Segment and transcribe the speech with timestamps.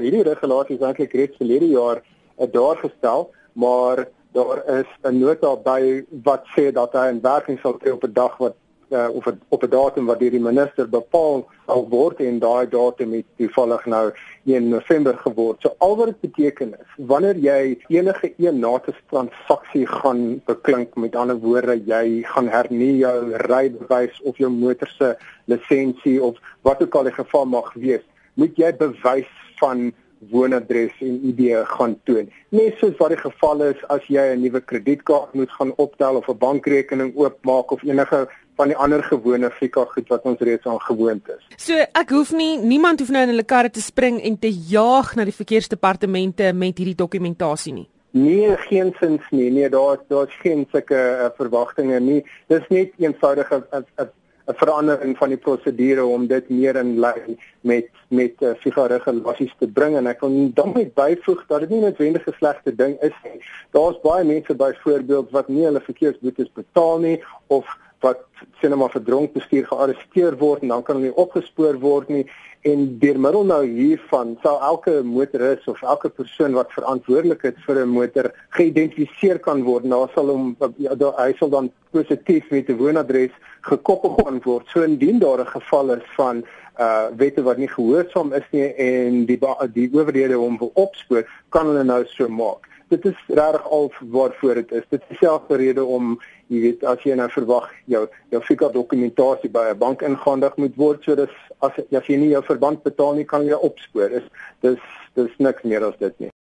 [0.00, 5.56] Hierdie regulasie is eintlik reeds verlede jaar uh, daar gestel, maar daar is 'n nota
[5.56, 8.54] by wat sê dat hy in werking sal tree op 'n dag wat
[8.90, 12.68] uh, of het, op 'n datum wat deur die minister bepaal sal word en daai
[12.68, 14.12] datum het toevallig nou
[14.44, 15.60] 1 November geword.
[15.60, 21.16] So al wat dit beteken is, wanneer jy enige een nates transaksie gaan beklink, met
[21.16, 26.94] ander woorde, jy gaan hernie jou rybewys of jou motor se lisensie of wat ook
[26.94, 28.02] al die geval mag wees,
[28.34, 29.92] moet jy bewys van
[30.28, 32.28] woonadres en ID gaan toon.
[32.52, 36.28] Net soos wat die geval is as jy 'n nuwe kredietkaart moet gaan optel of
[36.28, 40.80] 'n bankrekening oopmaak of enige van die ander gewone Fika goed wat ons reeds aan
[40.80, 41.42] gewoond is.
[41.56, 45.14] So ek hoef nie niemand hoef nou in hulle karre te spring en te jaag
[45.14, 47.88] na die verkeersdepartemente met hierdie dokumentasie nie.
[48.12, 49.50] Nee, geensins nie.
[49.50, 52.24] Nee, daar daar's geen sulke uh, verwagtinge nie.
[52.48, 54.10] Dis net eenvoudig 'n
[54.50, 59.54] 'n verandering van die prosedure om dit meer in lyn met met uh, FIFA regulasies
[59.58, 62.96] te bring en ek wil dan net byvoeg dat dit nie noodwendig 'n slegte ding
[63.00, 63.38] is nie.
[63.70, 67.66] Daar's baie mense byvoorbeeld wat nie hulle verkeersboetes betaal nie of
[68.00, 68.22] wat
[68.60, 72.24] sien maar verdronk bestuur gearresteer word en dan kan hulle nie opgespoor word nie.
[72.68, 77.80] En deur middel nou hiervan sal elke motoris of elke persoon wat verantwoordelik is vir
[77.84, 79.84] 'n motor geïdentifiseer kan word.
[79.84, 84.66] Nou sal hom ja, hy sal dan positief met 'n woonadres gekoppel gaan word.
[84.68, 86.44] So indien daar 'n geval is van
[86.78, 89.38] uh wette wat nie gehoorsaam is nie en die
[89.72, 94.54] die owerhede hom wil opspoor kan hulle nou so maak dit is regtig al waarvoor
[94.54, 94.86] dit is.
[94.88, 96.16] Dit is dieselfde rede om,
[96.50, 98.02] jy weet, as jy nou verwag jou
[98.34, 102.34] jou fika dokumentasie by 'n bank ingehandig moet word, so dis as as jy nie
[102.34, 104.08] jou verband betaal nie, kan jy opspoor.
[104.08, 104.28] Dis
[104.60, 104.82] dis
[105.14, 106.30] dis niks meer as dit nie.